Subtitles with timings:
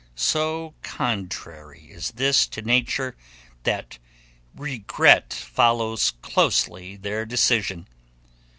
[0.15, 3.15] So contrary is this to nature
[3.65, 3.99] that
[4.55, 7.87] regret follows closely their decision.